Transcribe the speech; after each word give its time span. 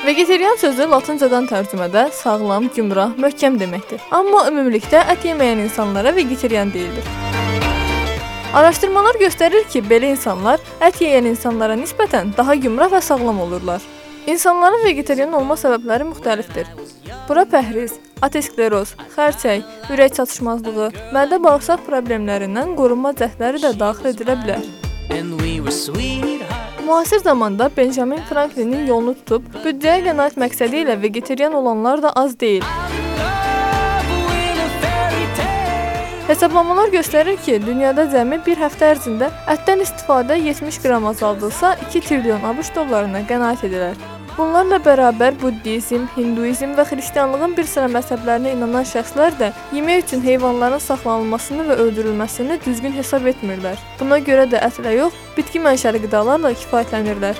Vegetarian 0.00 0.56
sözü 0.56 0.86
latıncadan 0.88 1.44
tərcümədə 1.44 2.06
sağlam, 2.16 2.70
gümrah, 2.72 3.10
möhkəm 3.20 3.58
deməkdir. 3.60 4.00
Amma 4.16 4.46
ümumilikdə 4.48 5.02
ət 5.12 5.26
yeməyən 5.28 5.60
insanlara 5.66 6.14
vegetarian 6.16 6.72
deyilir. 6.72 7.04
Araşdırmalar 8.56 9.20
göstərir 9.20 9.68
ki, 9.68 9.82
belə 9.90 10.14
insanlar 10.14 10.62
ət 10.80 11.02
yeyən 11.04 11.28
insanlara 11.34 11.76
nisbətən 11.76 12.32
daha 12.36 12.56
gümrah 12.56 12.88
və 12.96 13.02
sağlam 13.04 13.44
olurlar. 13.44 13.84
İnsanların 14.26 14.86
vegetarian 14.88 15.36
olma 15.36 15.60
səbəbləri 15.60 16.08
müxtəlifdir. 16.14 16.72
Bura 17.28 17.44
pəhriz, 17.44 17.98
ateroskleroz, 18.24 18.96
xərçəng, 19.16 19.66
ürək 19.92 20.16
çatışmazlığı, 20.16 20.92
mədə-bağırsaq 21.12 21.84
problemlərindən 21.84 22.72
qorunma 22.80 23.12
cəhdləri 23.20 23.60
də 23.68 23.76
daxil 23.84 24.14
edilə 24.14 24.40
bilər. 24.44 24.64
Müasir 26.90 27.18
zamanda 27.18 27.70
Benjamin 27.76 28.18
Franklinin 28.28 28.86
yolunu 28.86 29.12
tutub 29.14 29.44
büdcəyə 29.64 30.00
qənaət 30.08 30.34
məqsədi 30.42 30.80
ilə 30.82 30.96
vegetarian 30.98 31.54
olanlar 31.54 32.02
da 32.02 32.10
az 32.18 32.34
deyil. 32.40 32.66
Hesablamalar 36.26 36.90
göstərir 36.90 37.38
ki, 37.46 37.60
dünyada 37.62 38.08
cəmi 38.10 38.42
bir 38.46 38.58
həftə 38.66 38.90
ərzində 38.96 39.30
ətdən 39.54 39.86
istifadə 39.86 40.42
70 40.42 40.82
qram 40.82 41.06
azaldılsa, 41.12 41.76
2 41.86 42.08
trilyon 42.08 42.50
ABŞ 42.54 42.74
dollarına 42.80 43.22
qənaət 43.30 43.70
edilər. 43.70 44.19
Bunlarla 44.40 44.78
bərabər 44.80 45.34
buddizm, 45.36 46.06
hinduizm 46.14 46.70
və 46.78 46.86
xristianlığın 46.88 47.52
bir 47.58 47.66
sıra 47.68 47.90
məzhəblərinə 47.92 48.54
inanan 48.54 48.86
şəxslər 48.88 49.34
də 49.36 49.50
yemək 49.76 50.06
üçün 50.06 50.22
heyvanların 50.24 50.80
saxlanılmasını 50.80 51.66
və 51.68 51.76
öldürülməsini 51.84 52.56
düzgün 52.64 52.96
hesab 52.96 53.28
etmirlər. 53.28 53.76
Buna 54.00 54.16
görə 54.24 54.46
də 54.48 54.62
ətlə 54.64 54.94
yox, 54.96 55.18
bitki 55.36 55.60
mənşəli 55.60 56.00
qidalarla 56.06 56.54
kifayətlənirlər. 56.56 57.36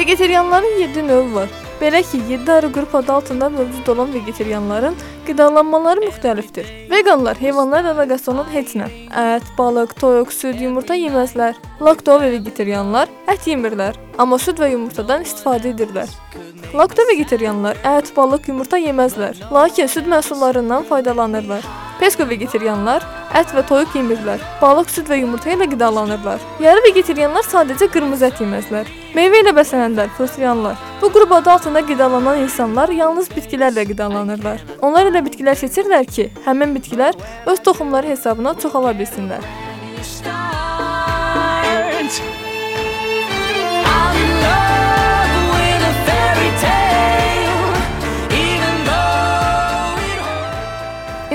Vegetarianların 0.00 0.80
7 0.86 1.08
növü 1.10 1.34
var. 1.34 1.52
Belə 1.82 2.00
ki, 2.00 2.24
7 2.32 2.52
ayrı 2.52 2.72
qrup 2.72 2.94
adı 2.94 3.12
altında 3.12 3.48
mövcud 3.48 3.86
olan 3.86 4.14
vegetarianların 4.14 4.96
qidalanmaları 5.30 6.02
müxtəlifdir. 6.08 6.66
Veqanlar 6.90 7.38
heyvanlar 7.38 7.86
əlaqəsi 7.92 8.34
heç 8.50 8.74
nə, 8.80 8.88
ət, 9.14 9.46
balıq, 9.58 9.94
toyuq, 10.00 10.32
süd, 10.34 10.58
yumurta 10.60 10.96
yeməzlər. 10.98 11.58
Lakto 11.80 12.18
və 12.20 12.32
vegetarianlar 12.34 13.08
ət 13.30 13.46
yemirlər, 13.52 13.98
amma 14.18 14.38
süd 14.42 14.58
və 14.58 14.72
yumurtadan 14.74 15.22
istifadə 15.22 15.70
edirlər. 15.70 16.10
Lakto 16.74 17.06
vegetarianlar 17.08 17.78
ət, 17.96 18.10
balıq, 18.16 18.50
yumurta 18.50 18.80
yeməzlər, 18.82 19.38
lakin 19.54 19.90
süd 19.90 20.10
məhsullarından 20.10 20.84
faydalanırlar. 20.90 21.64
Pesko 22.02 22.26
vegetarianlar 22.28 23.06
ət 23.38 23.52
və 23.54 23.62
toyuq 23.68 23.94
yemirlər. 23.98 24.42
Balıq, 24.60 24.90
süd 24.90 25.10
və 25.10 25.20
yumurta 25.20 25.52
ilə 25.54 25.68
qidalanırlar. 25.70 26.42
Yarı 26.62 26.82
vegetarianlar 26.88 27.46
sadəcə 27.46 27.90
qırmızı 27.94 28.28
ət 28.30 28.42
yeməzlər. 28.44 28.90
Meyvə 29.14 29.42
ilə 29.44 29.54
bəslənənlər, 29.56 30.12
frustrianlar. 30.18 30.76
Bu 31.00 31.10
qrup 31.14 31.32
adı 31.38 31.50
altında 31.50 31.82
qidalanan 31.86 32.42
insanlar 32.44 32.92
yalnız 32.94 33.30
bitkilərlə 33.34 33.86
qidalanırlar. 33.92 34.62
Onlar 34.82 35.10
elə 35.10 35.24
bitkilər 35.26 35.58
seçirlər 35.58 36.06
ki, 36.10 36.30
həmin 36.46 36.76
bitkilər 36.76 37.18
öz 37.50 37.64
toxumları 37.66 38.14
hesabına 38.14 38.54
çoxala 38.62 38.94
bilsinlər. 39.00 39.42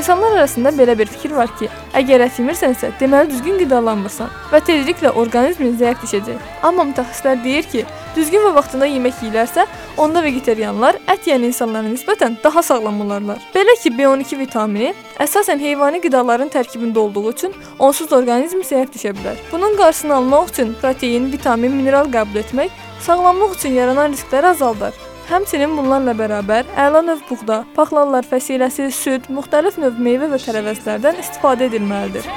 İnsanlar 0.06 0.32
arasında 0.32 0.70
belə 0.70 0.94
bir 1.00 1.10
fikir 1.10 1.32
var 1.34 1.50
ki, 1.58 1.66
əgər 1.98 2.22
ət 2.28 2.36
yemirsənsə, 2.38 2.92
deməli 3.00 3.32
düzgün 3.32 3.56
qidalanmırsan 3.58 4.28
və 4.52 4.60
tezliklə 4.68 5.10
orqanizmin 5.18 5.72
zəifləşəcək. 5.80 6.44
Amma 6.68 6.84
mütəxəssislər 6.92 7.40
deyir 7.42 7.66
ki, 7.72 7.82
düzgün 8.14 8.46
və 8.46 8.52
vaxtında 8.54 8.86
yemək 8.86 9.24
yeyilərsə, 9.24 9.66
onda 9.98 10.22
vegetarianlar 10.22 11.00
ət 11.10 11.26
yeyən 11.32 11.48
insanlara 11.50 11.90
nisbətən 11.90 12.38
daha 12.44 12.62
sağlam 12.68 13.02
olarlar. 13.02 13.42
Belə 13.56 13.74
ki, 13.82 13.96
B12 13.98 14.38
vitamini 14.44 14.94
əsasən 15.26 15.66
heyvani 15.66 16.04
qidaların 16.06 16.54
tərkibində 16.54 17.02
olduğu 17.02 17.26
üçün 17.32 17.58
onsuz 17.80 18.14
orqanizm 18.14 18.62
zəif 18.62 18.94
düşə 18.94 19.16
bilər. 19.18 19.42
Bunun 19.50 19.74
qarşısını 19.82 20.20
almaq 20.20 20.54
üçün 20.54 20.78
protein, 20.86 21.32
vitamin, 21.34 21.74
mineral 21.82 22.14
qəbul 22.14 22.44
etmək 22.46 22.78
sağlamlıq 23.10 23.58
üçün 23.58 23.74
yaranan 23.82 24.14
riskləri 24.14 24.54
azaldar. 24.54 24.94
Həmçinin 25.26 25.72
bunlarla 25.74 26.14
bərabər 26.14 26.68
əla 26.78 27.00
növ 27.02 27.24
buğda, 27.26 27.64
paxlanlar 27.74 28.28
fəsiləsi, 28.30 28.92
süd, 28.94 29.26
müxtəlif 29.34 29.80
növ 29.82 29.98
meyvə 29.98 30.30
və 30.30 30.38
tərəvəzlərdən 30.44 31.18
istifadə 31.24 31.66
edilməlidir. 31.66 32.28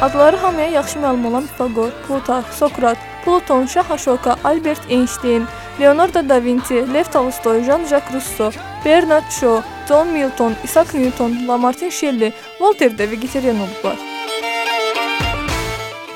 Adları 0.00 0.40
hamıya 0.40 0.70
yaxşı 0.78 0.98
məlum 1.04 1.26
olan 1.28 1.46
Pifaqor, 1.46 1.90
Plutarx, 2.06 2.56
Sokrat, 2.56 2.98
Pluton, 3.24 3.66
Şah 3.66 3.90
Aşoka, 3.90 4.36
Albert 4.44 4.90
Einstein, 4.90 5.44
Leonardo 5.80 6.28
da 6.28 6.44
Vinci, 6.44 6.94
Lev 6.94 7.12
Tolstoy, 7.12 7.64
Jean-Jacques 7.64 8.14
Rousseau, 8.14 8.52
Bernard 8.84 9.28
Shaw, 9.30 9.60
John 9.88 10.08
Milton, 10.08 10.56
Isaac 10.64 10.94
Newton, 10.94 11.46
Lamartine 11.48 11.90
Shelley, 11.90 12.32
Voltaire 12.60 12.96
də 12.96 13.10
vegetarian 13.10 13.60
olublar. 13.60 14.09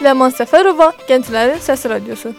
Ləman 0.05 0.35
Səfərova, 0.37 0.91
Gənclərin 1.09 1.63
Səs 1.65 1.87
Radiosu. 1.89 2.35